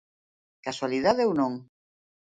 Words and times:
Casualidade 0.67 1.23
ou 1.29 1.33
non? 1.39 1.53